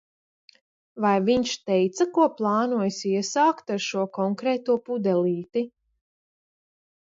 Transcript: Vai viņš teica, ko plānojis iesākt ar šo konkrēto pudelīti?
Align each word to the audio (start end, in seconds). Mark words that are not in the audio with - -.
Vai 1.03 1.11
viņš 1.27 1.53
teica, 1.71 2.07
ko 2.15 2.25
plānojis 2.39 2.97
iesākt 3.11 3.75
ar 3.77 3.85
šo 3.91 4.07
konkrēto 4.19 4.81
pudelīti? 4.91 5.67